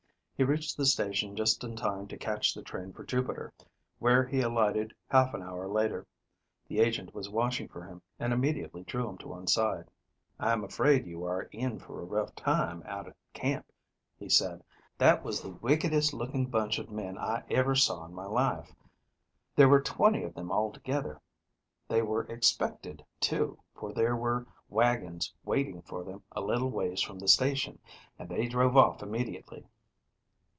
He 0.37 0.43
reached 0.43 0.75
the 0.75 0.87
station 0.87 1.35
just 1.35 1.63
in 1.63 1.75
time 1.75 2.07
to 2.07 2.17
catch 2.17 2.55
the 2.55 2.63
train 2.63 2.93
for 2.93 3.03
Jupiter, 3.03 3.53
where 3.99 4.25
he 4.25 4.41
alighted 4.41 4.91
half 5.07 5.35
an 5.35 5.43
hour 5.43 5.67
later. 5.67 6.07
The 6.67 6.79
agent 6.79 7.13
was 7.13 7.29
watching 7.29 7.67
for 7.67 7.83
him, 7.85 8.01
and 8.17 8.33
immediately 8.33 8.81
drew 8.83 9.07
him 9.07 9.19
to 9.19 9.27
one 9.27 9.45
side. 9.45 9.91
"I 10.39 10.51
am 10.51 10.63
afraid 10.63 11.05
you 11.05 11.23
are 11.25 11.43
in 11.51 11.77
for 11.77 12.01
a 12.01 12.05
rough 12.05 12.33
time 12.33 12.81
out 12.87 13.07
at 13.07 13.15
camp," 13.33 13.67
he 14.17 14.29
said; 14.29 14.63
"that 14.97 15.23
was 15.23 15.41
the 15.41 15.51
wickedest 15.51 16.11
looking 16.11 16.47
bunch 16.47 16.79
of 16.79 16.89
men 16.89 17.19
I 17.19 17.43
ever 17.51 17.75
saw 17.75 18.03
in 18.05 18.15
my 18.15 18.25
life. 18.25 18.73
There 19.55 19.69
were 19.69 19.81
twenty 19.83 20.23
of 20.23 20.33
them 20.33 20.51
altogether. 20.51 21.21
They 21.87 22.01
were 22.01 22.23
expected, 22.23 23.05
too, 23.19 23.59
for 23.75 23.93
there 23.93 24.15
were 24.15 24.47
wagons 24.69 25.31
waiting 25.45 25.83
for 25.83 26.03
them 26.03 26.23
a 26.31 26.41
little 26.41 26.71
ways 26.71 27.03
from 27.03 27.19
the 27.19 27.27
station, 27.27 27.77
and 28.17 28.27
they 28.27 28.47
drove 28.47 28.75
off 28.75 29.03
immediately." 29.03 29.67